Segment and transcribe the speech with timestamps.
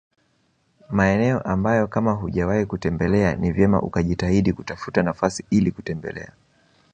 [0.89, 6.31] Maeneo ambayo kama hujawahi kutembelea ni vyema ukajitahidi kutafuta nafasi ili kutembelea